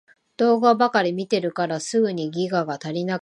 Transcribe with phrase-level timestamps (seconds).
[0.35, 3.19] 動画ばかり見てるからすぐにギガが足りなくなる